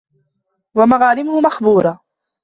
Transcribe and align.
وَمَغَارِمُهُ 0.75 1.41
مَخْبُورَةً 1.41 2.01